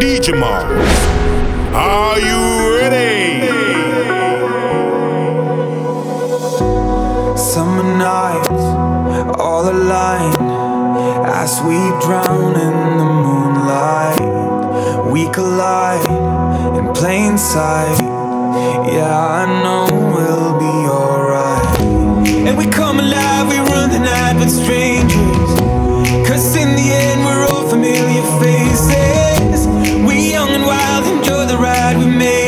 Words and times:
DJ 0.00 0.32
Mars. 0.32 0.88
Are 1.74 2.18
you 2.18 2.78
ready? 2.78 3.46
Summer 7.36 7.82
nights, 7.98 8.64
all 9.38 9.68
aligned 9.68 10.40
as 11.28 11.60
we 11.68 11.76
drown 12.00 12.54
in 12.58 12.76
the 12.96 13.08
moonlight. 13.26 15.12
We 15.12 15.28
collide 15.34 16.08
in 16.78 16.94
plain 16.94 17.36
sight. 17.36 18.00
Yeah, 18.90 19.14
I 19.14 19.44
know 19.62 19.84
we'll 20.14 20.58
be 20.58 20.76
alright. 20.88 21.80
And 22.48 22.56
we 22.56 22.64
come 22.68 23.00
alive, 23.00 23.48
we 23.50 23.58
run 23.70 23.90
the 23.90 23.98
night 23.98 24.36
with 24.38 24.50
strangers. 24.50 25.50
Cause 26.26 26.56
in 26.56 26.74
the 26.74 26.88
end, 26.90 27.22
we're 27.22 27.44
all 27.44 27.68
familiar 27.68 28.22
faces. 28.40 29.29
We 30.06 30.32
young 30.32 30.48
and 30.48 30.64
wild, 30.64 31.06
enjoy 31.06 31.44
the 31.46 31.58
ride 31.58 31.96
we 31.98 32.06
made 32.06 32.39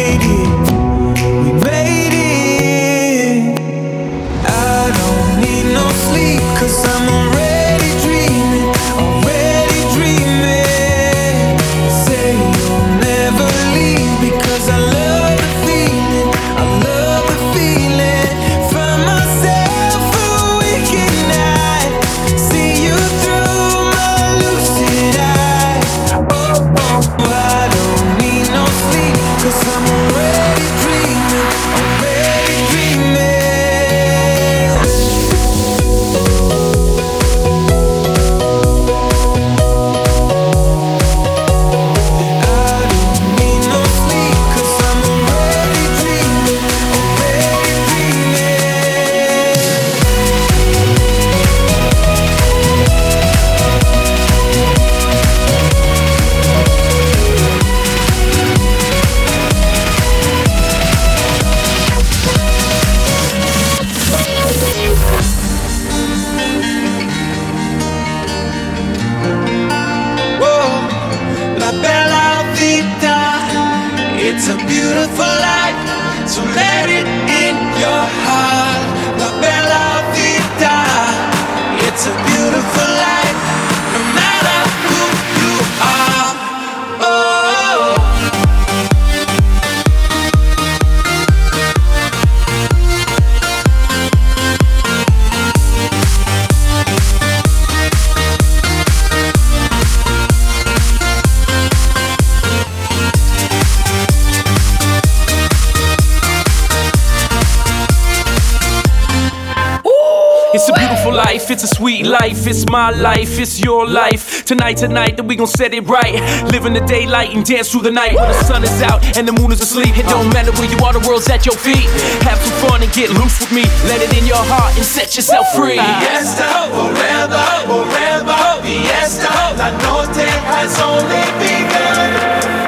life, 112.22 112.46
it's 112.46 112.64
my 112.70 112.90
life, 112.90 113.40
it's 113.40 113.58
your 113.58 113.84
life. 113.84 114.44
Tonight, 114.44 114.76
tonight, 114.76 115.16
that 115.16 115.24
we 115.24 115.34
gon' 115.34 115.48
set 115.48 115.74
it 115.74 115.84
right. 115.88 116.14
Live 116.52 116.66
in 116.66 116.72
the 116.72 116.84
daylight 116.96 117.34
and 117.34 117.44
dance 117.44 117.72
through 117.72 117.82
the 117.82 117.90
night 117.90 118.14
when 118.14 118.28
the 118.28 118.40
sun 118.44 118.62
is 118.62 118.80
out 118.80 119.00
and 119.16 119.26
the 119.26 119.32
moon 119.32 119.50
is 119.50 119.60
asleep. 119.60 119.98
It 119.98 120.06
don't 120.06 120.32
matter 120.32 120.52
where 120.52 120.70
you 120.70 120.78
are, 120.84 120.92
the 120.92 121.04
world's 121.08 121.28
at 121.28 121.44
your 121.44 121.56
feet. 121.56 121.88
Have 122.22 122.38
some 122.38 122.56
fun 122.62 122.78
and 122.84 122.92
get 122.92 123.10
loose 123.10 123.40
with 123.40 123.50
me. 123.50 123.64
Let 123.90 124.00
it 124.06 124.12
in 124.16 124.24
your 124.24 124.44
heart 124.52 124.72
and 124.78 124.86
set 124.86 125.16
yourself 125.16 125.46
free. 125.56 125.82
Fiesta, 125.82 126.46
forever, 126.70 127.46
forever, 127.66 128.38
fiesta. 128.62 129.32
La 129.58 129.70
noche 129.82 130.28
has 130.46 130.78
only 130.78 131.26
begun. 131.42 132.62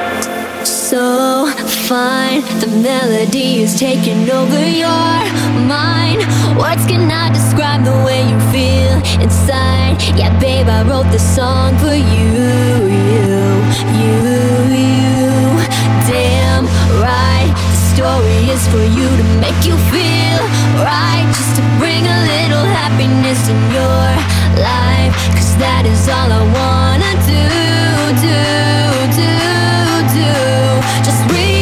So 0.65 1.34
fine, 1.87 2.41
the 2.61 2.67
melody 2.81 3.61
is 3.61 3.77
taking 3.77 4.27
over 4.31 4.65
your 4.65 5.13
mind. 5.69 6.19
Words 6.57 6.83
cannot 6.89 7.31
describe 7.33 7.85
the 7.85 7.93
way 8.03 8.25
you 8.25 8.39
feel 8.49 8.97
inside. 9.21 10.01
Yeah, 10.17 10.33
babe, 10.39 10.67
I 10.67 10.81
wrote 10.81 11.05
this 11.11 11.23
song 11.35 11.77
for 11.77 11.93
you, 11.93 12.29
you, 12.89 13.37
you, 14.01 14.17
you. 14.81 15.29
Damn 16.09 16.65
right, 17.05 17.53
the 17.53 17.79
story 17.93 18.39
is 18.49 18.65
for 18.73 18.85
you 18.97 19.05
to 19.05 19.25
make 19.37 19.61
you 19.61 19.77
feel 19.93 20.41
right. 20.81 21.25
Just 21.37 21.53
to 21.57 21.63
bring 21.77 22.01
a 22.01 22.19
little 22.33 22.65
happiness 22.65 23.41
in 23.47 23.59
your 23.69 24.01
life. 24.57 25.13
Cause 25.37 25.53
that 25.61 25.85
is 25.85 26.09
all 26.09 26.29
I 26.33 26.41
wanna 26.49 27.13
do, 27.29 27.45
do, 28.25 28.41
do, 29.13 29.33
do. 30.17 30.33
Just 31.05 31.21
read 31.29 31.54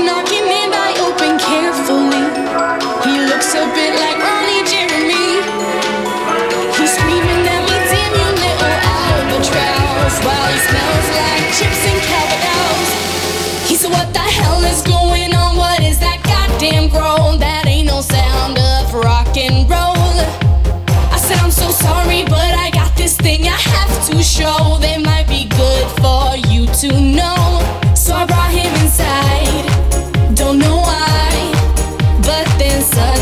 knocking. 0.00 0.37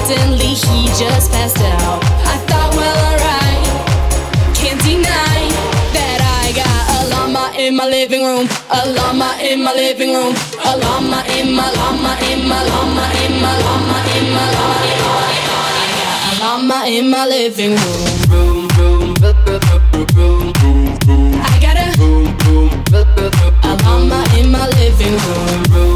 Suddenly 0.07 0.55
he 0.55 0.87
just 0.95 1.33
passed 1.33 1.59
out. 1.59 1.99
I 2.33 2.39
thought, 2.47 2.71
well, 2.79 2.99
alright, 3.11 3.67
can't 4.55 4.79
deny 4.87 5.39
that 5.99 6.23
I 6.23 6.55
got 6.55 6.71
a 6.95 7.11
llama 7.11 7.51
in 7.59 7.75
my 7.75 7.89
living 7.89 8.23
room, 8.23 8.47
a 8.71 8.87
llama 8.95 9.35
in 9.43 9.65
my 9.65 9.75
living 9.75 10.15
room, 10.15 10.37
a 10.63 10.77
llama 10.79 11.25
in 11.35 11.51
my 11.59 11.67
llama 11.75 12.15
in 12.31 12.47
my 12.47 12.63
llama 12.63 13.03
in 13.19 13.43
my 13.43 13.51
llama 13.59 13.99
in 14.15 14.31
my 14.31 14.47
llama 14.55 14.79
in 14.87 14.87
my 14.87 15.27
llama. 15.27 15.67
I 15.75 15.91
got 15.99 16.23
a 16.23 16.39
llama 16.39 16.79
in 16.87 17.11
my 17.11 17.27
living 17.27 17.75
room. 17.75 18.07
room, 18.31 18.69
room, 18.79 19.19
room, 19.19 19.67
room, 20.15 20.55
room. 21.11 21.35
I 21.43 21.59
got 21.59 21.75
a, 21.83 21.99
llama 23.83 24.23
in 24.39 24.53
my 24.53 24.69
living 24.79 25.19
room. 25.75 25.96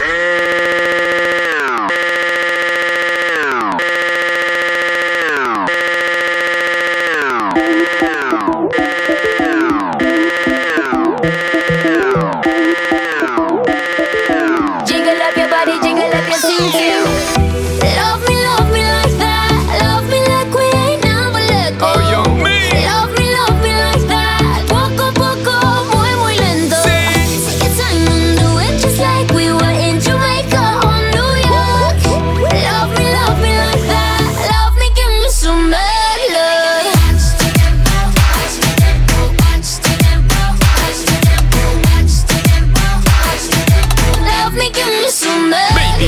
É... 0.00 0.53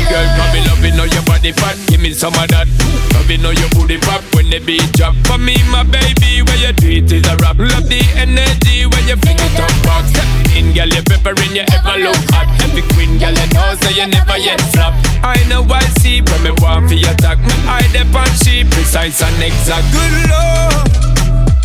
girl, 0.08 0.26
come 0.37 0.50
me 0.55 0.61
loving 0.67 0.99
on 1.00 1.08
your 1.11 1.23
body 1.26 1.53
fat. 1.53 1.76
Give 1.88 2.00
me 2.00 2.12
some 2.12 2.35
of 2.35 2.49
that. 2.55 2.67
Loving 3.14 3.44
all 3.44 3.55
your 3.55 3.69
booty 3.75 3.99
pop 3.99 4.23
when 4.35 4.50
the 4.50 4.58
beat 4.61 4.87
drop. 4.94 5.14
For 5.26 5.38
me, 5.38 5.56
my 5.70 5.82
baby, 5.82 6.43
where 6.43 6.58
your 6.58 6.73
treat 6.73 7.11
is 7.11 7.26
a 7.26 7.37
rap. 7.43 7.58
Love 7.58 7.88
the 7.88 8.00
energy 8.17 8.87
when 8.87 9.05
your 9.06 9.19
finger 9.19 9.49
top 9.58 9.73
box. 9.82 10.14
In 10.55 10.73
girl, 10.73 10.88
your 10.88 11.05
pepper 11.05 11.35
in 11.43 11.58
your 11.58 11.67
ever 11.75 11.99
look 11.99 12.19
hot. 12.32 12.49
Every 12.62 12.82
queen, 12.94 13.19
girl, 13.19 13.35
your 13.35 13.50
know, 13.55 13.75
so 13.82 13.91
you 13.91 14.06
never 14.06 14.38
yet 14.38 14.61
flop. 14.73 14.94
I 15.23 15.37
know 15.49 15.67
I 15.69 15.82
see, 16.00 16.20
but 16.20 16.41
me 16.43 16.50
want 16.62 16.88
for 16.88 16.94
your 16.94 17.11
attack. 17.12 17.38
My 17.43 17.82
eye 17.82 17.88
the 17.93 18.06
on 18.17 18.31
she 18.41 18.64
precise 18.64 19.20
and 19.23 19.43
exact. 19.43 19.87
Good 19.93 20.14
lord, 20.31 20.87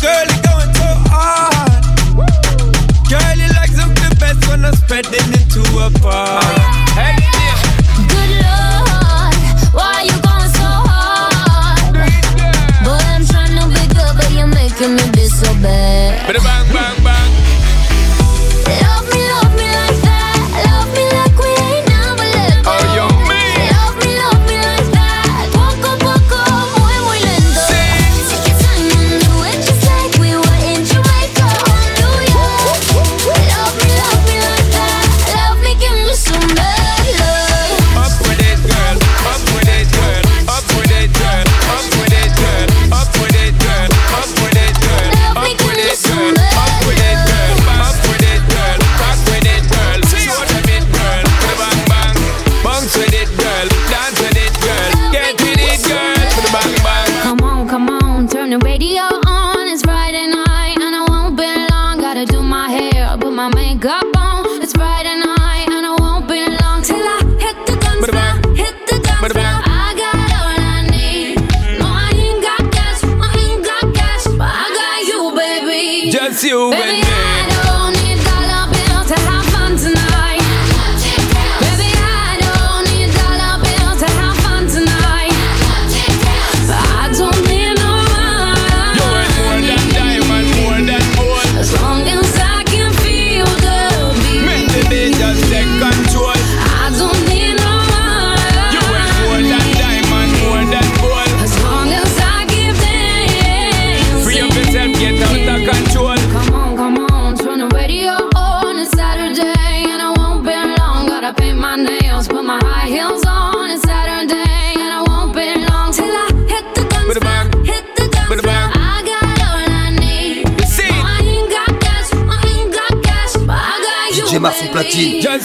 girl, 0.02 0.26
you 0.28 0.38
going 0.42 0.72
so 0.74 0.88
hard. 1.08 1.82
Girl, 3.08 3.36
you 3.38 3.48
like 3.54 3.72
something 3.72 4.14
best 4.18 4.40
when 4.48 4.64
I'm 4.64 4.74
spreading 4.74 5.30
it 5.32 5.46
to 5.56 5.62
a 5.78 5.88
bar. 6.00 6.42
Hey. 6.96 7.41
que 14.82 14.88
me 14.88 15.12
bad. 15.62 15.91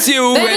you. 0.06 0.57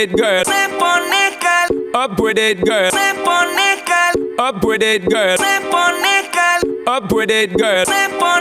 it, 0.00 0.16
girl. 0.16 0.44
Flip 0.44 0.82
on 0.82 1.10
girl. 1.40 1.94
Up 1.94 2.18
with 2.18 2.38
it, 2.38 2.64
girl. 2.64 2.90
Flip 2.90 3.26
on 3.26 3.48
girl. 3.84 4.40
Up 4.40 4.64
with 4.64 4.82
it, 4.82 5.08
girl. 5.08 5.36
Flip 5.36 5.74
on 5.74 6.02
girl. 6.32 6.88
Up 6.88 7.12
with 7.12 7.30
it, 7.30 7.56
girl. 7.56 7.84
Flip 7.84 8.22
on. 8.22 8.40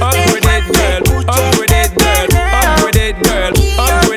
Up 0.00 0.14
with 0.32 0.44
it, 0.44 0.64
girl. 0.76 1.24
Up 1.28 1.58
with 1.58 1.72
it, 1.72 1.94
girl. 1.98 2.32
Up 2.52 2.80
with 2.84 2.96
it, 2.96 3.18
girl. 3.24 3.54
Up 3.54 3.64
with 3.70 3.76
it, 3.76 4.02
girl. 4.02 4.07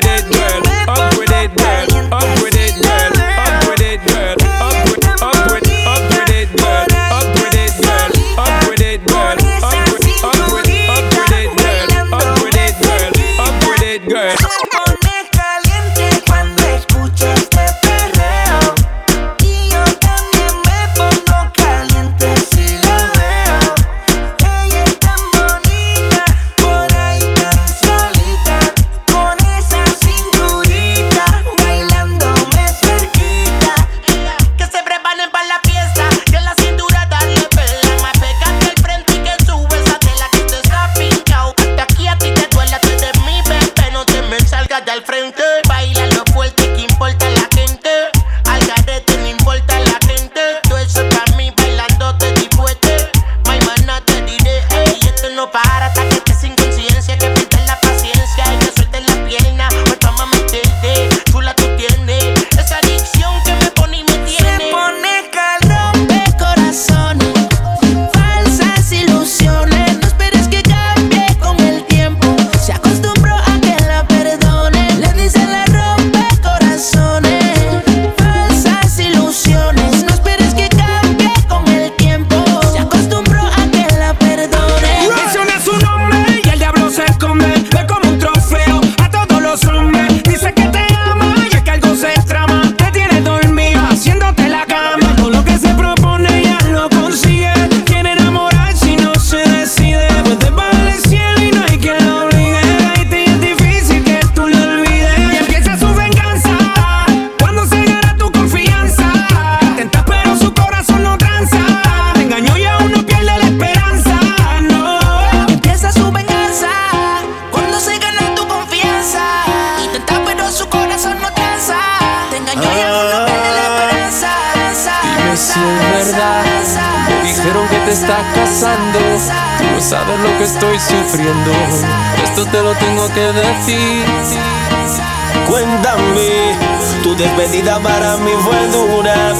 Despedida 137.16 137.78
para 137.78 138.16
mí 138.16 138.30
fue 138.42 138.68
dura. 138.68 139.34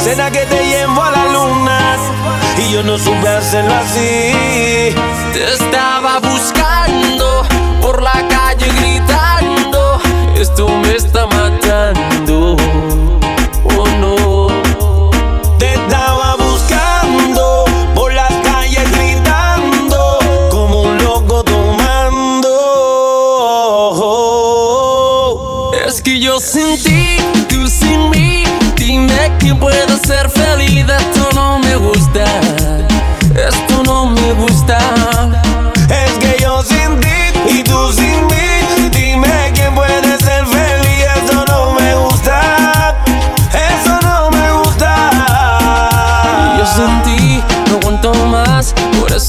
Será 0.00 0.30
que 0.30 0.40
te 0.40 0.66
llevo 0.66 1.02
a 1.02 1.10
la 1.12 1.24
luna 1.26 1.96
y 2.58 2.72
yo 2.72 2.82
no 2.82 2.98
supe 2.98 3.28
hacerlo 3.28 3.72
así. 3.74 4.94
Te 5.32 5.54
estaba 5.54 6.18
buscando 6.18 7.46
por 7.80 8.02
la 8.02 8.26
calle 8.28 8.66
gritando. 8.76 10.00
Esto 10.34 10.68
me 10.68 10.96
está 10.96 11.26
matando. 11.26 12.41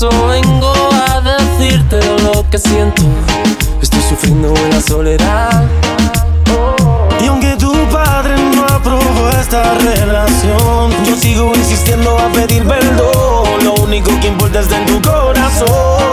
vengo 0.10 0.74
a 1.07 1.22
decirte 1.22 2.00
lo 2.24 2.50
que 2.50 2.57
siento. 2.57 3.01
Estoy 3.81 4.01
sufriendo 4.01 4.53
en 4.55 4.69
la 4.72 4.81
soledad. 4.81 5.63
Y 7.22 7.27
aunque 7.27 7.55
tu 7.55 7.72
padre 7.89 8.36
no 8.55 8.65
aprobó 8.65 9.29
esta 9.39 9.75
relación, 9.75 10.91
yo 11.05 11.15
sigo 11.15 11.53
insistiendo 11.55 12.17
a 12.17 12.27
pedir 12.29 12.65
perdón. 12.67 13.63
Lo 13.63 13.74
único 13.75 14.10
que 14.19 14.27
importa 14.27 14.60
está 14.60 14.77
en 14.77 14.86
tu 14.86 15.01
corazón. 15.01 16.12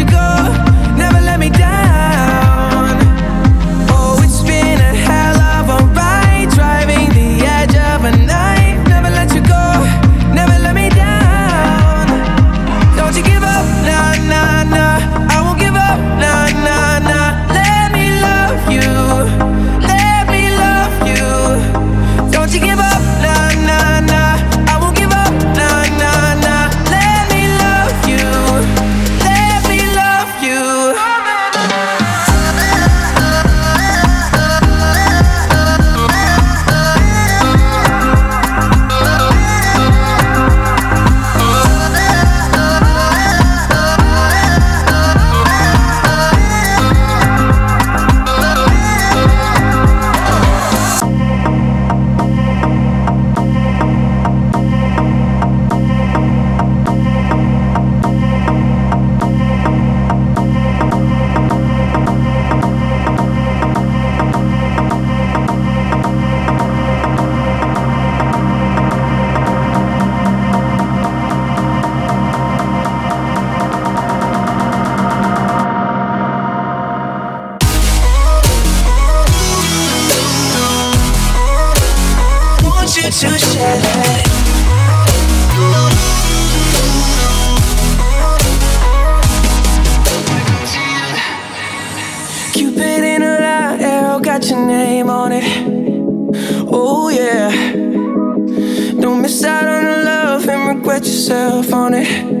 yourself 101.51 101.73
on 101.73 101.93
it. 101.93 102.40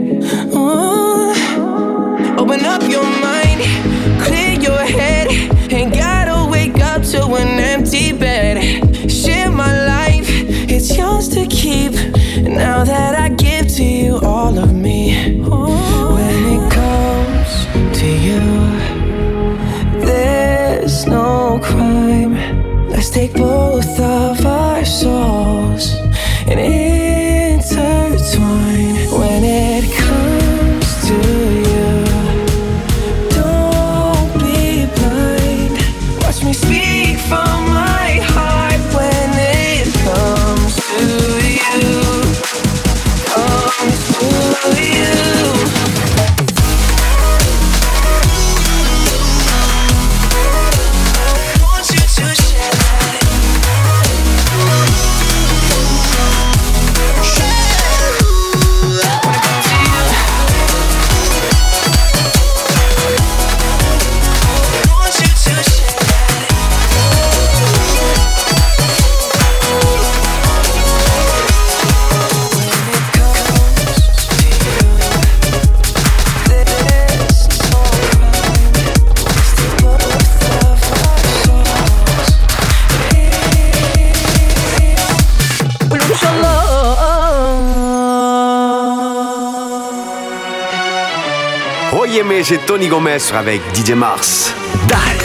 Avec 93.33 93.61
Didier 93.73 93.93
Mars. 93.93 94.51
Dale. 94.87 95.21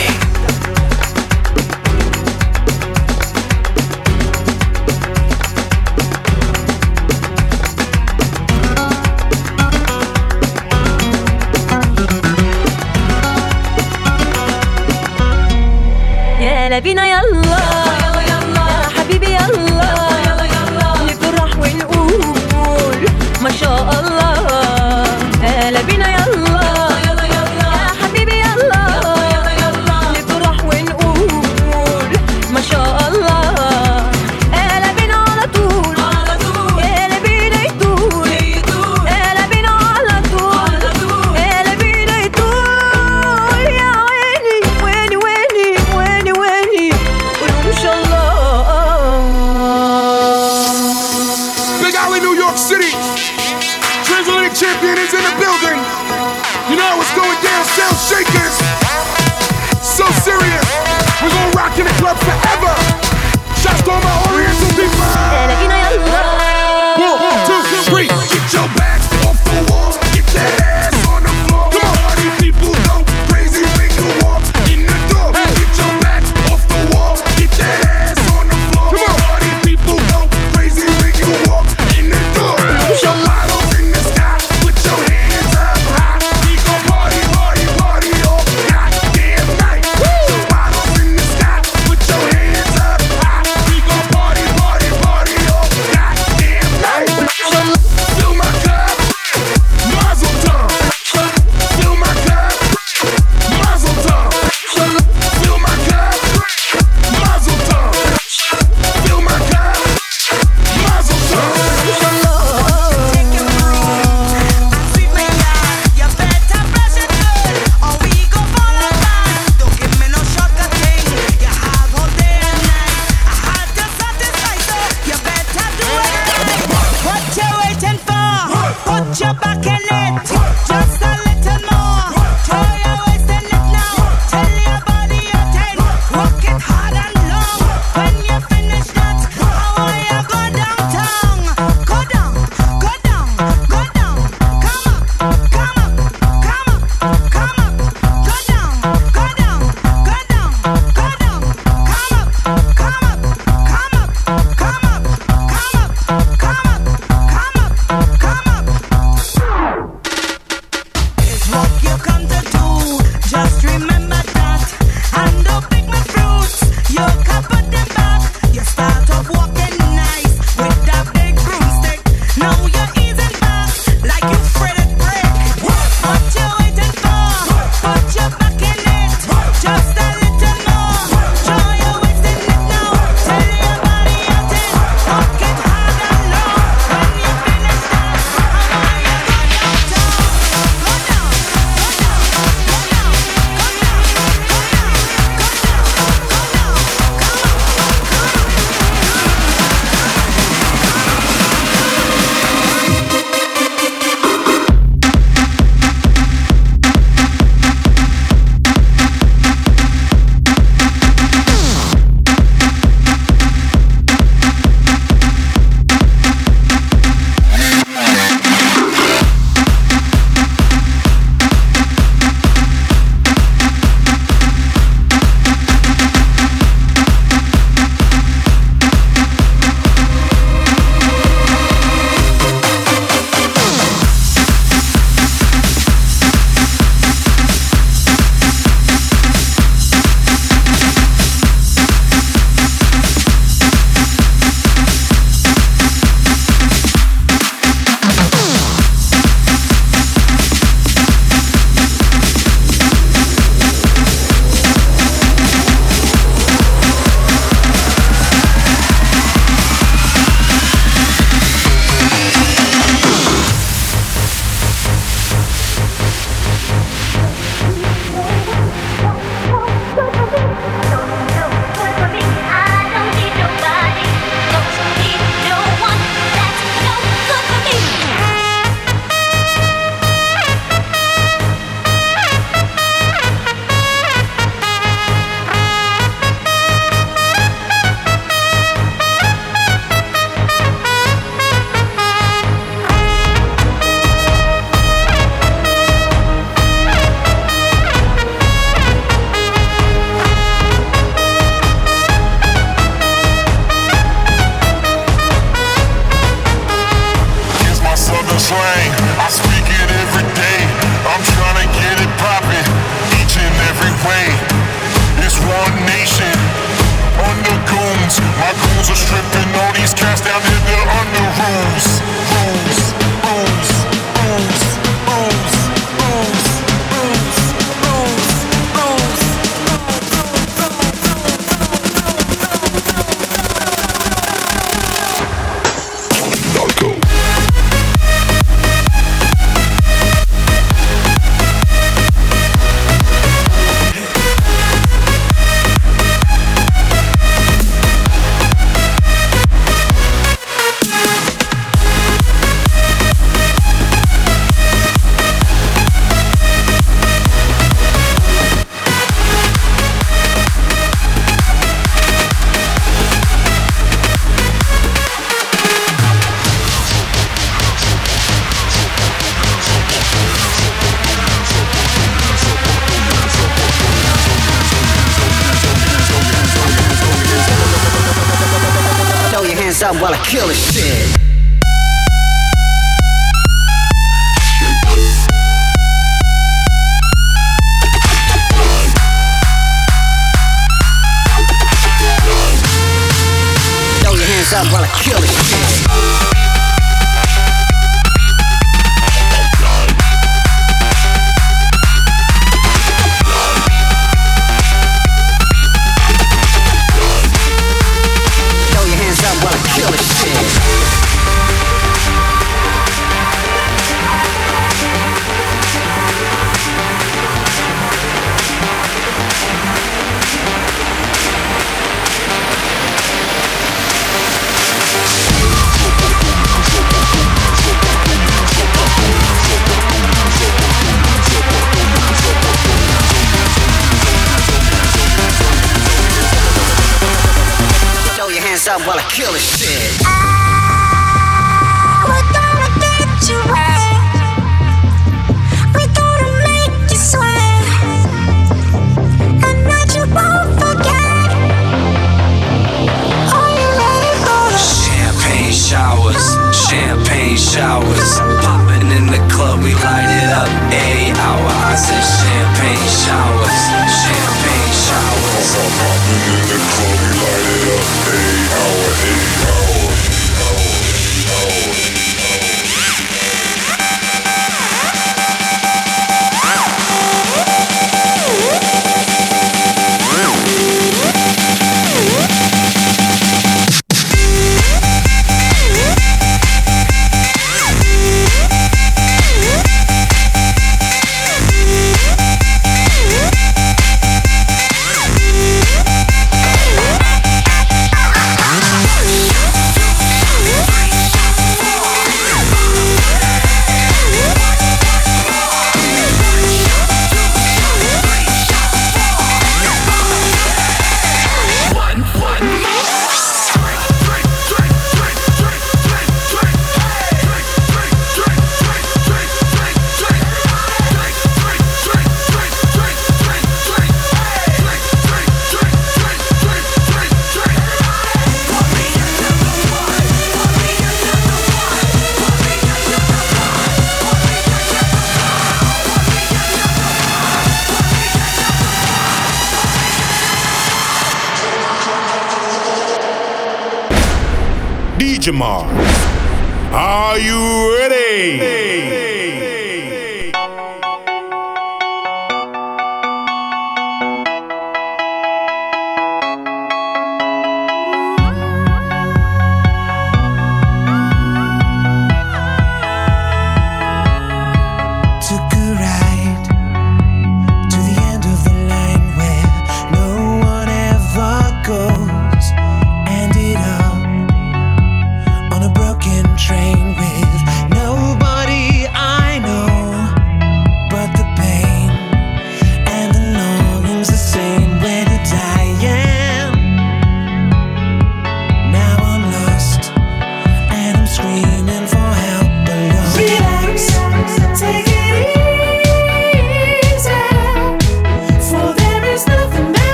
Up 380.35 380.66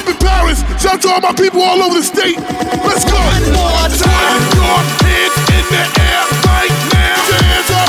up 0.00 0.08
in 0.08 0.16
Paris. 0.16 0.60
Shout 0.80 1.02
to 1.02 1.08
all 1.08 1.20
my 1.20 1.32
people 1.32 1.60
all 1.62 1.82
over 1.82 1.98
the 1.98 2.04
state. 2.04 2.38
Let's 2.88 3.04
go. 3.04 3.20
One 3.20 3.52
more 3.52 3.88
time. 3.92 4.40
Put 4.40 4.56
your 4.56 4.80
head 5.04 5.32
in 5.52 5.64
the 5.68 5.84
air 6.00 6.24
right 6.48 6.76
now. 6.92 7.20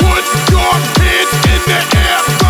Put 0.04 0.26
your 0.52 0.72
head 1.00 1.28
in 1.48 1.60
the 1.64 1.78
air. 1.96 2.41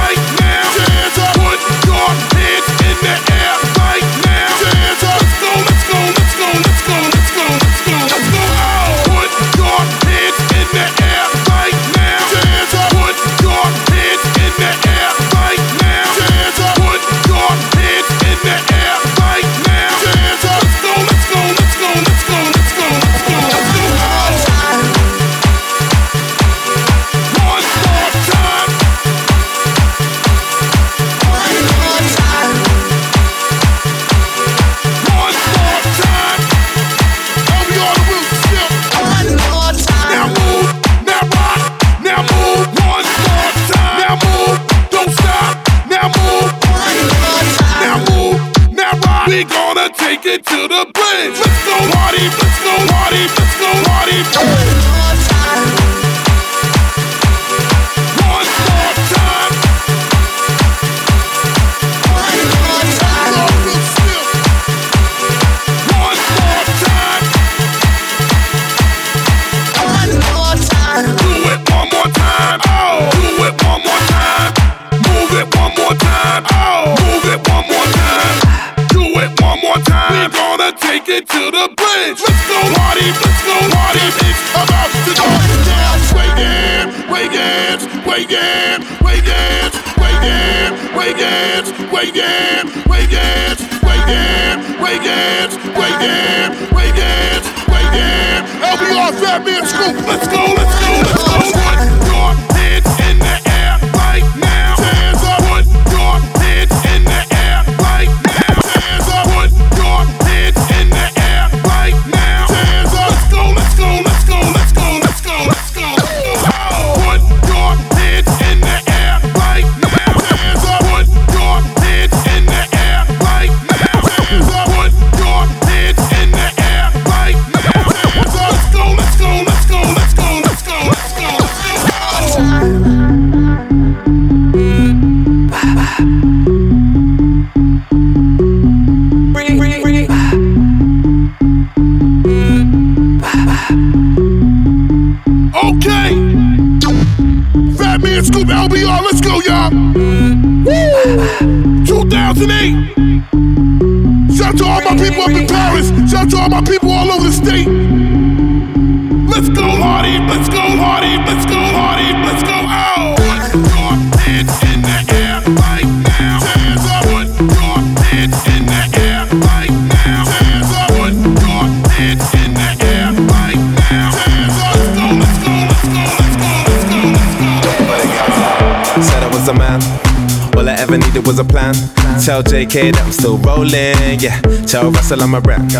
Tell 182.33 182.43
JK 182.43 182.95
that 182.95 183.03
I'm 183.05 183.13
still 183.13 183.37
rolling, 183.37 184.19
yeah. 184.19 184.41
Tell 184.65 184.91
Russell 184.91 185.21
I'm 185.21 185.35
a 185.35 185.41
rap, 185.41 185.71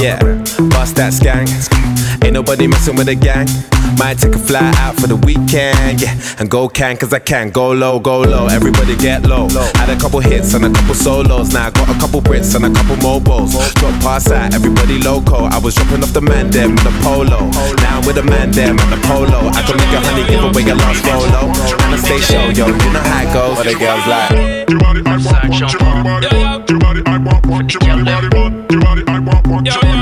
yeah. 0.00 0.18
Bust 0.72 0.96
that 0.96 1.12
skank. 1.12 2.24
Ain't 2.24 2.32
nobody 2.32 2.66
messing 2.66 2.96
with 2.96 3.08
the 3.08 3.14
gang. 3.14 3.46
Might 3.96 4.18
take 4.18 4.34
a 4.34 4.38
fly 4.38 4.72
out 4.76 4.96
for 4.96 5.06
the 5.06 5.16
weekend, 5.16 6.02
yeah. 6.02 6.14
And 6.38 6.50
go 6.50 6.68
can, 6.68 6.96
cause 6.96 7.12
I 7.12 7.18
can. 7.18 7.50
Go 7.50 7.72
low, 7.72 7.98
go 7.98 8.20
low, 8.20 8.46
everybody 8.46 8.96
get 8.96 9.22
low. 9.22 9.48
Had 9.48 9.88
a 9.88 9.98
couple 9.98 10.20
hits 10.20 10.54
and 10.54 10.64
a 10.64 10.70
couple 10.70 10.94
solos. 10.94 11.52
Now 11.52 11.68
I 11.68 11.70
got 11.70 11.88
a 11.88 11.98
couple 11.98 12.20
Brits 12.20 12.54
and 12.54 12.64
a 12.66 12.70
couple 12.70 12.96
mobiles. 12.96 13.52
Drop 13.74 13.94
pass 14.02 14.30
out, 14.30 14.54
everybody 14.54 14.98
loco. 14.98 15.44
I 15.46 15.58
was 15.58 15.74
dropping 15.74 16.02
off 16.02 16.12
the 16.12 16.20
man 16.20 16.50
them 16.50 16.72
with 16.72 16.86
a 16.86 16.94
polo. 17.02 17.48
Now 17.82 18.00
with 18.06 18.18
a 18.18 18.22
man 18.22 18.50
them 18.50 18.76
with 18.76 18.90
the 18.90 19.00
polo. 19.06 19.48
I 19.54 19.62
can 19.62 19.76
make 19.76 19.94
a 19.94 20.00
honey 20.00 20.24
give 20.28 20.44
away 20.44 20.62
your 20.62 20.76
last 20.76 21.02
polo. 21.04 21.50
And 21.84 21.94
I 21.94 21.98
stay 21.98 22.18
show, 22.18 22.48
yo, 22.50 22.66
you 22.66 22.90
know 22.92 23.00
how 23.00 23.22
it 23.22 23.32
goes. 23.32 23.56
What 23.56 23.66
the 23.66 23.74
girls 23.74 24.06
like. 24.06 24.68
Your 24.68 24.78
body, 24.78 25.02
I 25.06 25.16
want, 25.16 25.42
want 25.42 25.72
your 25.72 25.80
body, 25.80 26.04
body, 26.04 26.38
want. 26.38 26.70
Your 26.70 26.78
body, 26.78 27.02
I 27.06 27.18
want, 27.18 27.46
want 27.46 27.72
your 27.72 27.80
body, 27.80 28.04
body, 28.04 28.28
want. 28.36 28.70
Your 28.70 28.80
body, 28.80 29.02
I 29.06 29.18
want, 29.18 29.46
want 29.46 29.66
your 29.66 29.80
body. 29.80 29.97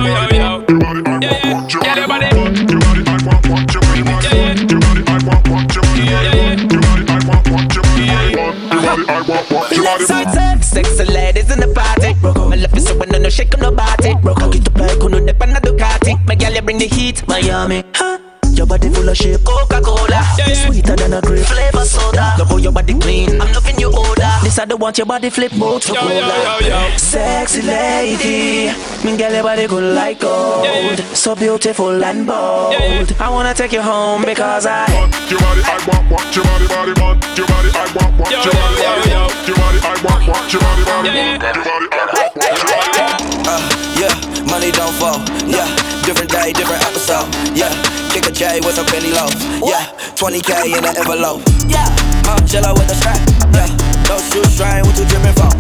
Sexy 9.87 11.05
ladies 11.05 11.51
in 11.51 11.61
the 11.61 11.68
party. 11.72 12.14
My 12.22 12.57
love 12.57 12.76
is 12.76 12.87
so 12.87 12.99
when 12.99 13.14
I 13.14 13.18
no 13.18 13.28
shake 13.28 13.55
on 13.55 13.61
nobody. 13.61 14.14
Broke, 14.16 14.43
I 14.43 14.51
get 14.51 14.64
to 14.64 14.70
play, 14.72 14.99
kuno 14.99 15.24
dip 15.24 15.41
on 15.41 15.51
a 15.51 15.61
Ducati. 15.61 16.26
My 16.26 16.34
gal, 16.34 16.53
you 16.53 16.61
bring 16.61 16.78
the 16.78 16.87
heat, 16.87 17.26
Miami. 17.28 17.84
Huh? 17.95 18.26
Your 18.66 18.78
body 18.78 18.88
full 18.92 19.08
of 19.08 19.16
shape, 19.16 19.44
Coca-Cola. 19.44 20.22
Sweeter 20.66 20.96
than 20.96 21.14
a 21.14 21.20
grape, 21.20 21.46
flavor 21.46 21.84
soda. 21.84 22.34
Love 22.36 22.48
how 22.48 22.56
your 22.56 22.72
body 22.72 22.98
clean, 22.98 23.40
I'm 23.40 23.52
loving 23.52 23.78
your 23.78 23.92
odor. 23.94 24.28
This 24.42 24.58
I 24.58 24.64
don't 24.64 24.80
want 24.80 24.98
your 24.98 25.06
body 25.06 25.30
flip 25.30 25.52
both 25.52 25.84
for 25.84 25.94
cola. 25.94 26.98
Sexy 26.98 27.62
lady, 27.62 28.74
mean 29.04 29.16
girl 29.16 29.32
your 29.32 29.44
body 29.44 29.68
good 29.68 29.94
like 29.94 30.18
gold. 30.18 30.98
So 31.14 31.36
beautiful 31.36 32.02
and 32.04 32.26
bold. 32.26 33.14
I 33.20 33.30
wanna 33.30 33.54
take 33.54 33.70
you 33.70 33.82
home 33.82 34.24
because 34.24 34.66
I 34.66 34.84
want 34.98 35.14
your 35.30 35.38
body, 35.38 35.62
I 35.62 35.78
want, 35.86 36.10
want 36.10 36.34
your 36.34 36.44
body, 36.44 36.66
body, 36.66 36.92
want 37.00 37.38
your 37.38 37.46
body, 37.46 37.70
I 37.70 37.86
want, 37.94 38.18
want 38.18 38.32
your 38.32 38.42
body, 38.42 38.74
body, 38.74 39.06
want 39.06 39.46
your 39.46 39.54
body, 39.54 39.78
I 39.78 39.94
want, 40.02 40.26
want 40.26 40.50
your 40.50 40.60
body, 40.66 40.82
body, 40.82 41.06
want 41.06 41.06
your 41.06 41.06
body, 41.06 41.06
I 41.14 42.02
want, 42.02 42.34
want 42.34 42.50
your 42.50 42.66
body. 42.66 43.06
Uh, 43.46 43.62
yeah, 43.96 44.10
money 44.57 44.72
don't 44.72 44.96
fall. 44.96 45.20
Yeah, 45.44 45.68
different 46.09 46.32
day, 46.32 46.52
different 46.57 46.80
episode. 46.88 47.28
Yeah, 47.52 47.68
kick 48.09 48.24
a 48.24 48.32
J 48.32 48.61
with 48.64 48.72
some 48.72 48.88
penny 48.88 49.12
loaf. 49.12 49.28
Yeah, 49.61 49.84
20k 50.16 50.72
in 50.72 50.80
an 50.80 50.96
envelope. 50.96 51.44
Yeah, 51.68 51.84
I'm 52.24 52.40
chillin' 52.48 52.72
with 52.72 52.88
the 52.88 52.96
strap. 52.96 53.20
Yeah, 53.52 53.68
no 54.09 54.16
shoestring 54.32 54.80
with 54.88 54.96
two 54.96 55.04
dripping 55.12 55.36
phone. 55.36 55.52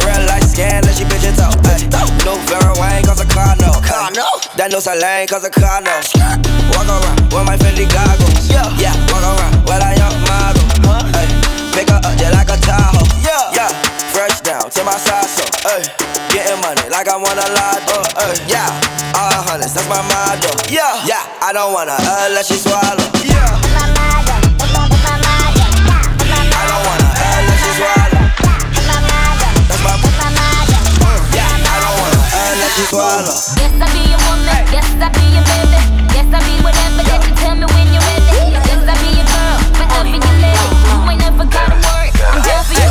Real 0.00 0.24
light 0.24 0.44
scan, 0.48 0.84
let 0.88 0.96
she 0.96 1.04
bitch 1.04 1.28
it 1.28 1.36
out. 1.36 1.52
No 2.24 2.40
Vera 2.48 2.72
Wang, 2.80 3.04
cause 3.04 3.20
a 3.20 3.28
car 3.28 3.56
no. 3.60 3.76
That 4.56 4.72
knows 4.72 4.86
a 4.86 4.96
lane, 4.96 5.28
cause 5.28 5.44
a 5.44 5.50
car 5.50 5.84
no. 5.84 5.92
Walk 6.72 6.88
around 6.88 7.20
with 7.28 7.44
my 7.44 7.56
Fendi 7.60 7.84
goggles. 7.92 8.48
Yeah, 8.48 8.72
yeah, 8.80 8.96
walk 9.12 9.20
around 9.20 9.52
with 9.68 9.84
a 9.84 9.90
young 10.00 10.16
model. 10.24 10.64
Ay, 10.88 11.28
Pick 11.76 11.92
her 11.92 12.00
up 12.00 12.16
just 12.16 12.32
like 12.32 12.48
a 12.48 12.56
Tahoe. 12.56 13.04
Yeah, 13.20 13.68
yeah, 13.68 13.72
down 14.70 14.84
to 14.84 14.84
my 14.84 14.96
side 14.98 15.26
so. 15.26 15.44
Ay, 15.66 15.82
getting 16.30 16.60
money 16.62 16.88
like 16.90 17.08
I 17.08 17.16
want 17.16 17.38
a 17.38 17.48
lot. 17.52 17.82
Uh, 17.90 18.22
ay, 18.22 18.34
yeah, 18.46 18.70
all 19.14 19.42
hundreds, 19.42 19.74
that's 19.74 19.88
my 19.88 20.02
motto. 20.02 20.50
Yeah, 20.70 21.02
yeah, 21.06 21.26
I 21.42 21.52
don't 21.52 21.72
wanna 21.72 21.96
uh, 21.98 22.30
let 22.30 22.46
she 22.46 22.54
swallow. 22.54 23.10
Yeah. 23.24 23.58
I 23.70 23.90
don't 26.70 26.82
wanna 26.86 27.08
uh, 27.10 27.40
let 27.46 27.58
she 27.58 27.70
swallow. 27.78 28.22
Yeah. 31.34 31.50
I 31.50 31.76
don't 31.82 31.96
wanna 31.98 32.22
let 32.60 32.70
she 32.76 32.84
swallow. 32.86 33.34
Yes, 33.58 33.74
I 33.80 33.86
be 33.90 34.02
your 34.10 34.20
woman. 34.28 34.60
Yes, 34.70 34.86
I 35.00 35.08
be 35.10 35.24
your 35.34 35.44
baby. 35.50 35.80
Yes, 36.14 36.28
I 36.30 36.38
be 36.46 36.54
whatever 36.62 37.02
that 37.08 37.20
you 37.26 37.34
tell 37.42 37.54
me 37.56 37.66
when 37.74 37.86
you're 37.90 38.04
ready. 38.06 38.54
Yes, 38.54 38.86
I 38.86 38.94
be 39.02 39.18
your 39.18 39.26
girl, 39.26 39.56
forever 39.74 40.14
your 40.14 40.36
lady. 40.38 40.66
You 40.86 41.10
ain't 41.10 41.20
never 41.22 41.46
gotta 41.48 41.76
worry. 41.80 42.10
I'm 42.22 42.42
down 42.42 42.64
for 42.64 42.74
you. 42.74 42.90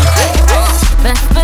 Best 1.03 1.38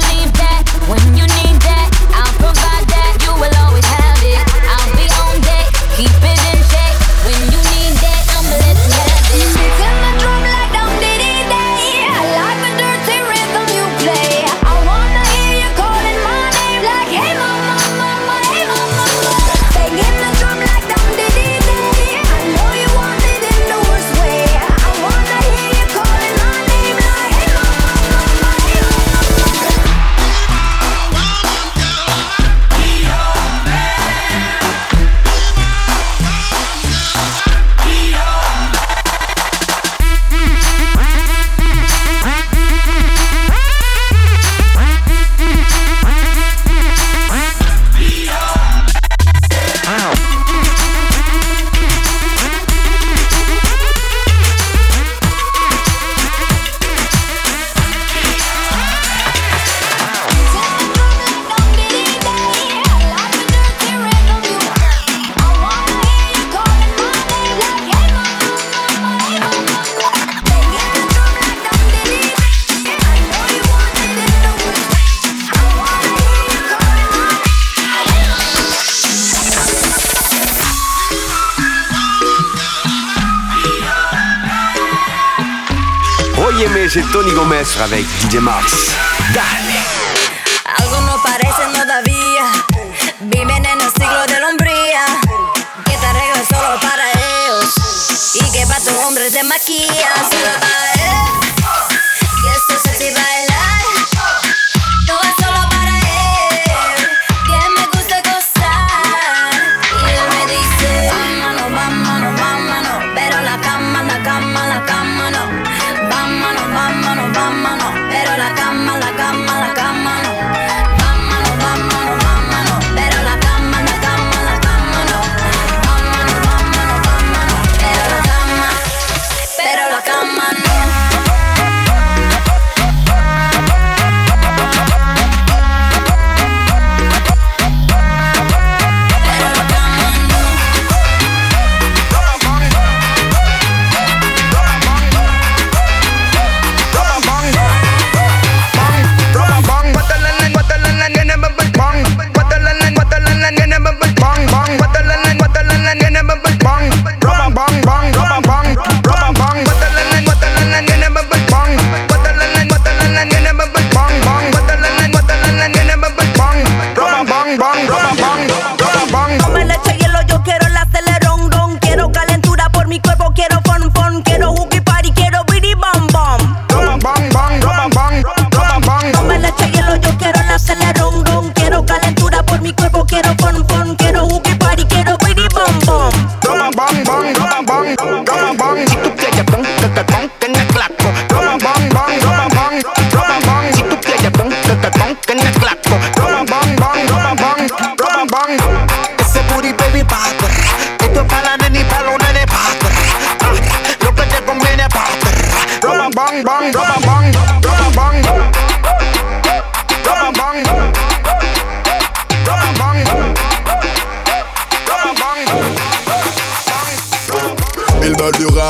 avec 87.82 88.06
DJ 88.22 88.38
Mars. 88.38 88.95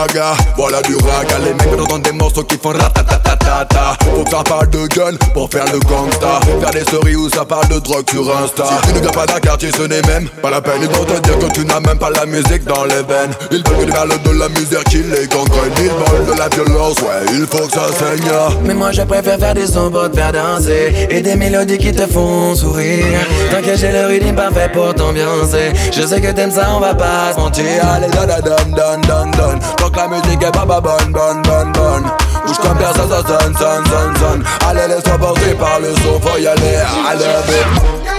Raga. 0.06 0.36
Voilà 0.56 0.82
du 0.82 0.95
raga, 0.95 1.39
les 1.39 1.53
mecs 1.53 1.80
entendre 1.80 2.03
des 2.03 2.12
morceaux 2.12 2.43
qui 2.43 2.58
font 2.58 2.70
ratatatata. 2.70 3.14
Ça 4.30 4.43
parle 4.43 4.69
de 4.69 4.88
gun 4.88 5.15
pour 5.34 5.49
faire 5.49 5.65
le 5.71 5.80
gangsta. 5.80 6.39
Faire 6.59 6.71
des 6.71 6.82
stories 6.82 7.15
où 7.15 7.30
ça 7.30 7.45
parle 7.45 7.67
de 7.69 7.80
drogue 7.80 8.09
sur 8.09 8.23
Insta. 8.38 8.65
Si 8.65 8.88
tu 8.88 8.93
ne 8.95 8.99
viens 9.01 9.11
pas 9.11 9.26
d'un 9.26 9.39
quartier, 9.39 9.69
ce 9.71 9.84
n'est 9.84 10.01
même 10.01 10.28
pas 10.41 10.49
la 10.49 10.61
peine. 10.61 10.82
Ils 10.82 10.89
vont 10.89 11.05
te 11.05 11.19
dire 11.21 11.39
que 11.39 11.53
tu 11.53 11.65
n'as 11.65 11.80
même 11.80 11.97
pas 11.97 12.09
la 12.09 12.26
musique 12.26 12.65
dans 12.65 12.84
les 12.84 13.03
veines. 13.03 13.34
Ils 13.51 13.63
veulent 13.63 13.86
que 13.86 14.30
de 14.30 14.39
la 14.39 14.49
musique 14.49 14.84
qui 14.89 14.97
les 14.97 15.28
gangrène. 15.28 15.71
Ils 15.78 15.89
veulent 15.89 16.34
de 16.34 16.39
la 16.39 16.49
violence, 16.49 16.99
ouais, 16.99 17.26
il 17.34 17.45
faut 17.45 17.65
que 17.67 17.73
ça 17.73 17.88
saigne. 17.97 18.26
Mais 18.63 18.73
moi 18.73 18.91
je 18.91 19.01
préfère 19.03 19.39
faire 19.39 19.53
des 19.53 19.67
sons 19.67 19.89
pour 19.91 20.09
te 20.09 20.15
faire 20.17 20.32
danser 20.32 21.07
Et 21.09 21.21
des 21.21 21.36
mélodies 21.36 21.78
qui 21.78 21.91
te 21.91 22.05
font 22.07 22.55
sourire 22.55 23.05
Tant 23.51 23.61
que 23.61 23.76
j'ai 23.76 23.91
le 23.91 24.07
rythme 24.07 24.36
parfait 24.36 24.69
pour 24.73 24.93
t'ambiancer 24.93 25.73
Je 25.91 26.01
sais 26.01 26.21
que 26.21 26.32
t'aimes 26.32 26.51
ça, 26.51 26.69
on 26.76 26.80
va 26.80 26.93
pas 26.93 27.34
se 27.34 27.39
mentir 27.39 27.65
Allez, 27.84 28.07
dun 28.07 28.26
dun 28.26 28.99
dun 29.01 29.32
dun 29.32 29.59
Tant 29.78 29.89
que 29.89 29.97
la 29.97 30.07
musique 30.07 30.41
est 30.41 30.51
pas 30.51 30.65
bonne, 30.65 31.11
bonne, 31.11 31.41
bonne, 31.43 31.71
bonne 31.73 32.11
Bouge 32.45 32.57
comme 32.57 32.77
personne, 32.77 33.09
ça 33.09 33.21
sonne, 33.27 33.57
sonne, 33.57 33.85
sonne, 33.85 34.15
sonne 34.17 34.43
Allez, 34.67 34.87
laisse-toi 34.87 35.17
porter 35.17 35.53
par 35.55 35.79
le 35.79 35.93
son, 35.95 36.19
faut 36.19 36.37
y 36.37 36.47
aller, 36.47 36.77
I 36.77 38.14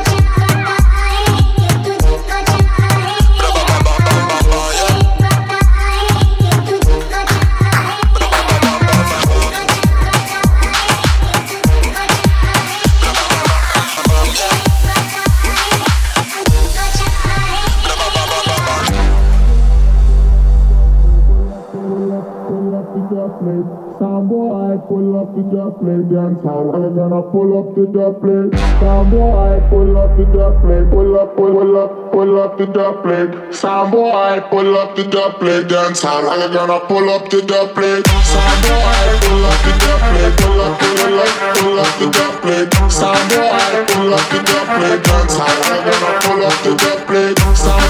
up 25.27 25.35
to 25.35 25.43
the 25.43 25.71
plate, 25.81 26.09
dance 26.11 26.43
hall. 26.43 26.75
I'm 26.75 26.95
gonna 26.95 27.23
pull 27.31 27.59
up 27.59 27.75
to 27.75 27.87
the 27.87 28.13
plate. 28.21 28.55
Some 28.79 29.11
boy 29.11 29.59
pull 29.71 29.97
up 29.99 30.17
to 30.17 30.25
the 30.25 30.51
plate, 30.63 30.91
pull 30.91 31.19
up, 31.19 31.37
pull, 31.37 31.77
up, 31.77 32.13
pull 32.13 32.39
up 32.39 32.59
to 32.59 32.67
the 32.67 32.93
plate. 33.03 33.55
Some 33.55 33.91
boy 33.91 34.41
pull 34.51 34.77
up 34.79 34.95
to 34.97 35.03
the 35.03 35.35
plate, 35.39 35.69
dance 35.69 36.03
hall. 36.03 36.29
I'm 36.29 36.53
gonna 36.53 36.81
pull 36.87 37.11
up 37.11 37.29
to 37.31 37.41
the 37.41 37.67
plate. 37.75 38.07
Some 38.23 38.61
boy 38.63 39.19
pull 39.27 39.45
up 39.51 39.59
to 39.67 39.73
the 39.83 39.95
plate, 40.07 40.35
pull 40.39 40.61
up, 40.61 40.79
pull 40.79 41.19
up, 41.19 41.31
pull 41.59 41.79
up 41.81 41.91
to 41.99 42.07
the 42.07 42.27
plate. 42.43 42.71
Some 42.91 43.29
boy 43.31 43.83
pull 43.91 44.15
up 44.15 44.25
to 44.31 44.39
the 44.39 44.61
plate, 44.77 45.03
dance 45.03 45.37
hall. 45.37 45.59
I'm 45.67 45.83
gonna 45.87 46.11
pull 46.23 46.43
up 46.47 46.57
to 46.63 46.71
the 46.71 46.93
plate. 47.07 47.39
Some 47.57 47.87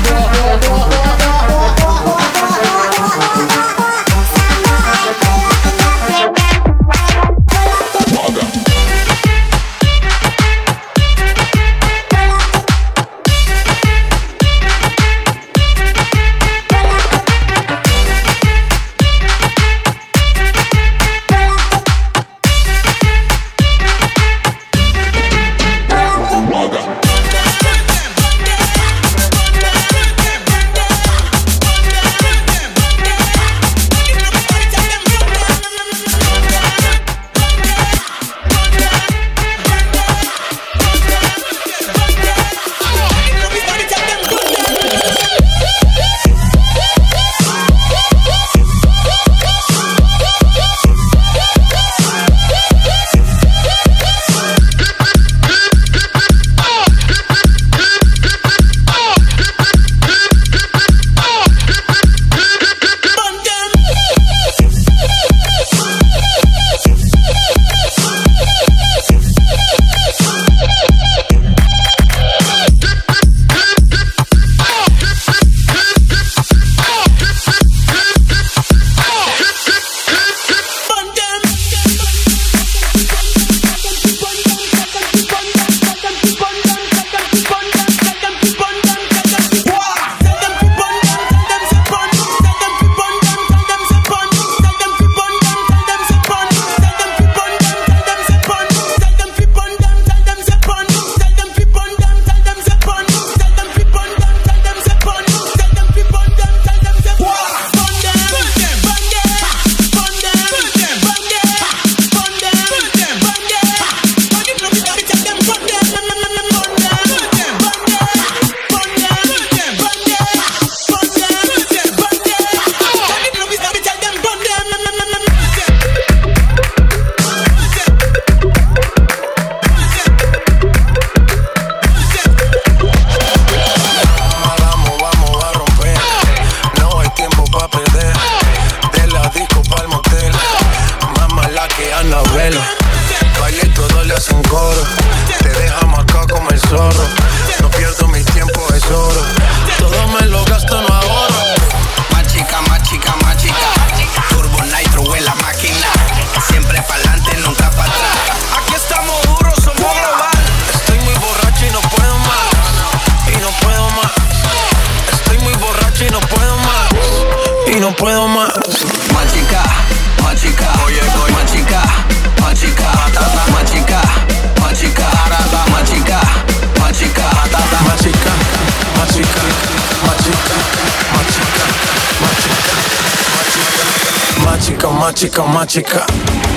machica, 184.97 185.45
machica, 185.45 186.07
machica, 186.07 186.07
machica. 186.07 186.56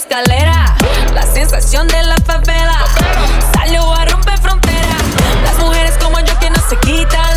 escalera. 0.00 0.76
La 1.14 1.22
sensación 1.22 1.86
de 1.88 2.02
la 2.02 2.16
favela. 2.24 2.84
Salió 3.54 3.92
a 3.92 4.04
romper 4.06 4.38
fronteras. 4.38 5.02
Las 5.44 5.58
mujeres 5.58 5.94
como 6.02 6.18
yo 6.20 6.38
que 6.38 6.48
no 6.48 6.60
se 6.68 6.76
quitan. 6.76 7.34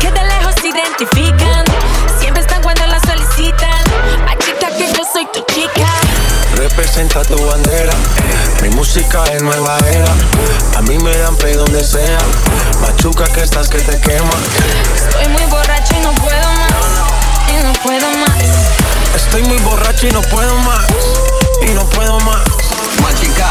Que 0.00 0.10
de 0.10 0.24
lejos 0.24 0.54
se 0.60 0.68
identifican. 0.68 1.64
Siempre 2.18 2.42
están 2.42 2.62
cuando 2.62 2.84
las 2.86 3.02
solicitan. 3.02 3.82
A 4.28 4.36
chica 4.38 4.68
que 4.76 4.92
yo 4.92 5.02
soy 5.12 5.26
tu 5.32 5.44
chica. 5.52 5.86
Representa 6.56 7.22
tu 7.22 7.36
bandera. 7.46 7.94
Mi 8.62 8.70
música 8.70 9.22
es 9.32 9.42
nueva 9.42 9.78
era. 9.92 10.12
A 10.78 10.82
mí 10.82 10.98
me 10.98 11.16
dan 11.16 11.36
play 11.36 11.54
donde 11.54 11.84
sea. 11.84 12.18
Machuca 12.80 13.24
que 13.24 13.42
estás 13.42 13.68
que 13.68 13.78
te 13.78 14.00
quema. 14.00 14.36
Estoy 14.96 15.28
muy 15.28 15.44
borracho 15.44 15.94
y 15.96 16.00
no 16.00 16.12
puedo 16.14 16.48
más. 16.60 16.72
Y 17.48 17.64
no 17.64 17.72
puedo 17.84 18.08
más. 18.26 19.14
Estoy 19.14 19.42
muy 19.44 19.58
borracho 19.58 20.08
y 20.08 20.10
no 20.10 20.22
puedo 20.22 20.54
más 20.56 20.86
y 21.62 21.74
no 21.74 21.84
puedo 21.90 22.18
más. 22.20 22.42
Machica, 23.02 23.48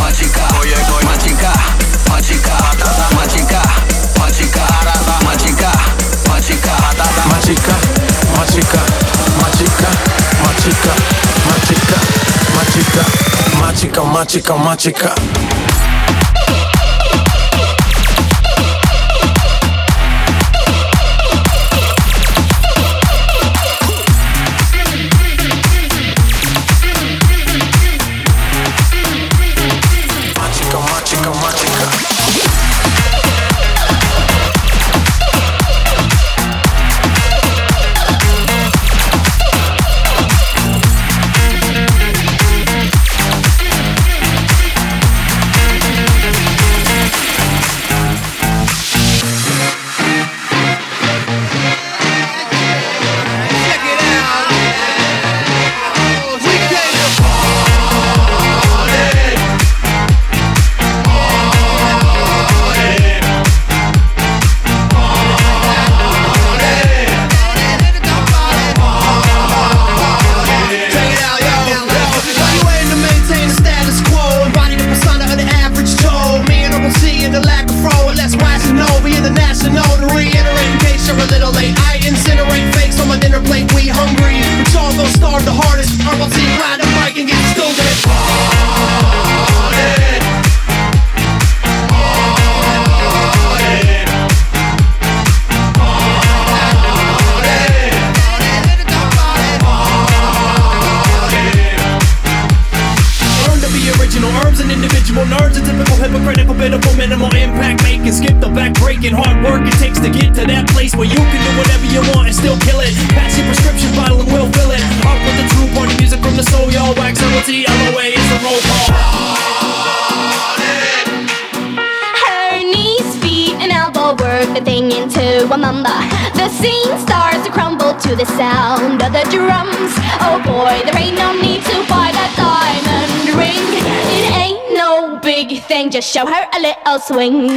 machica, 0.00 0.46
oye, 0.60 0.74
oye. 0.74 1.06
machica, 1.06 1.52
machica, 2.10 2.56
machica, 3.16 3.16
machica, 3.16 3.62
machica, 4.24 4.66
machica, 5.24 5.72
machica, 6.28 6.72
machica, 7.28 7.74
machica, 9.40 9.88
machica, 10.44 10.90
machica, 11.54 12.04
machica, 12.54 13.04
machica, 13.60 14.02
machica, 14.04 14.54
machica. 14.56 15.93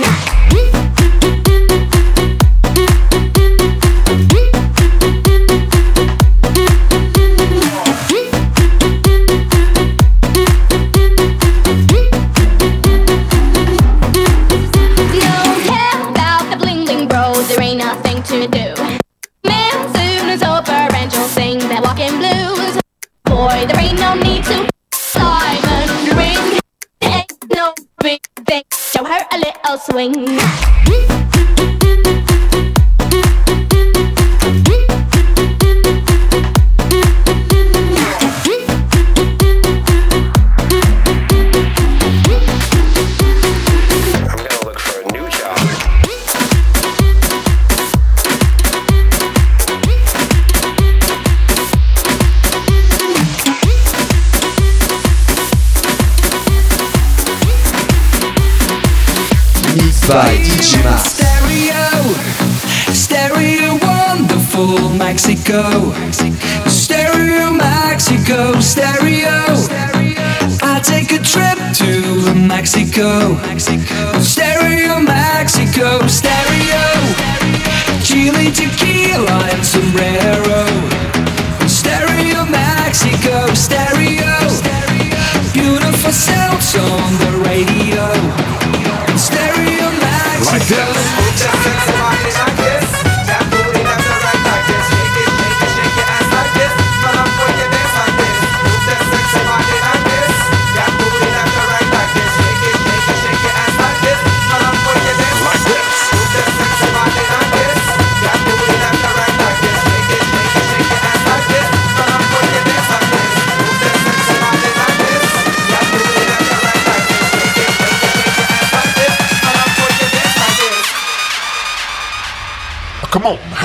night. 0.08 0.37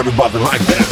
everybody 0.05 0.39
like 0.39 0.59
that. 0.67 0.92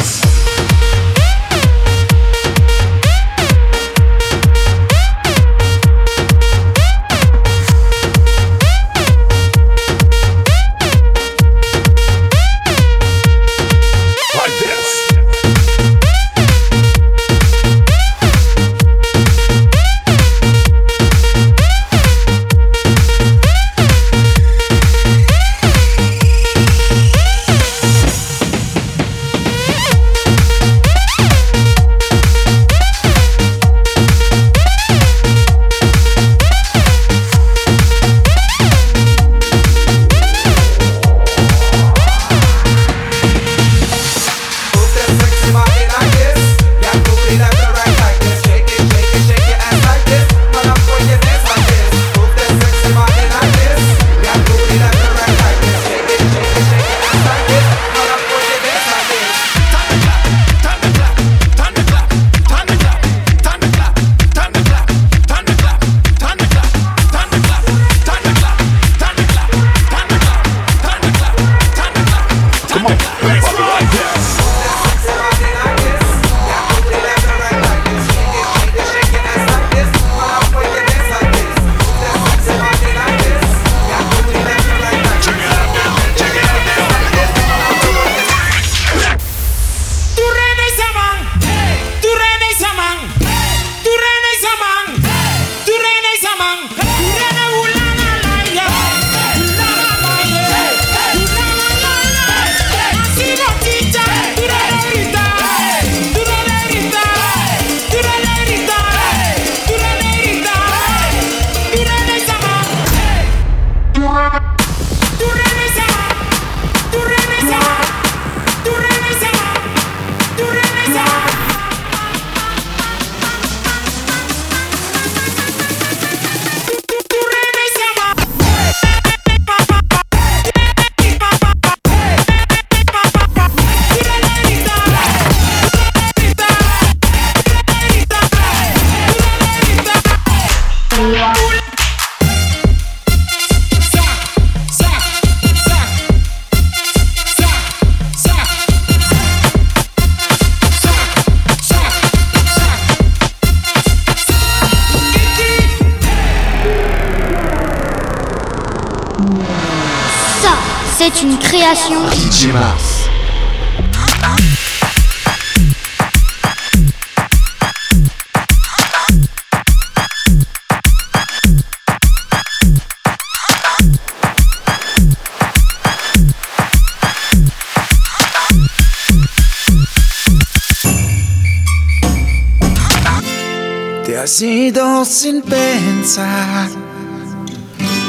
sin 185.21 185.43
pensar, 185.43 186.71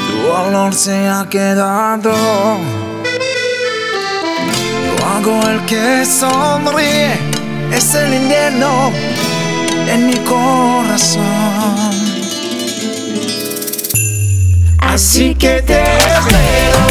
tu 0.08 0.32
olor 0.32 0.72
se 0.72 1.08
ha 1.08 1.28
quedado. 1.28 2.14
Yo 4.86 5.06
hago 5.06 5.46
el 5.50 5.60
que 5.66 6.06
sonríe, 6.06 7.12
es 7.70 7.94
el 7.96 8.14
invierno 8.14 8.90
en 9.92 10.06
mi 10.06 10.16
corazón. 10.24 11.20
Así 14.78 15.34
que 15.34 15.60
te 15.60 15.82
espero. 15.82 16.82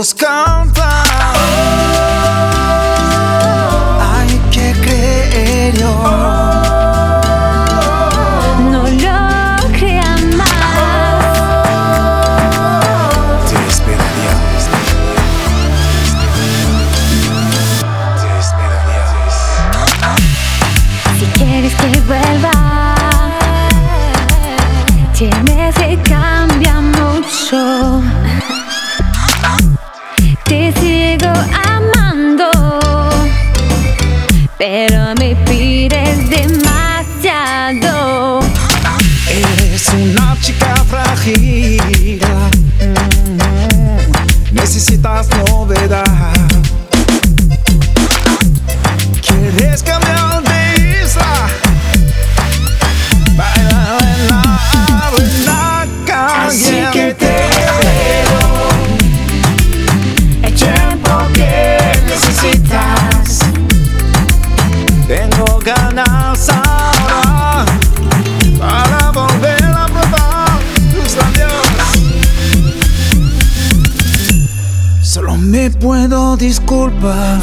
buscando 0.00 0.49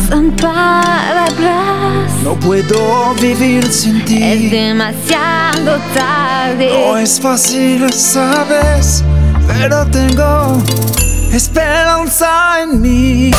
Son 0.10 0.32
palabras. 0.32 2.12
No 2.24 2.34
puedo 2.40 3.14
vivir 3.22 3.72
sin 3.72 4.04
ti. 4.04 4.24
Es 4.24 4.50
demasiado 4.50 5.78
tarde. 5.94 6.72
No 6.72 6.98
es 6.98 7.20
fácil, 7.20 7.94
sabes, 7.94 9.04
pero 9.48 9.86
tengo 9.92 10.58
esperanza 11.32 12.64
en 12.64 12.82
mí. 12.82 13.32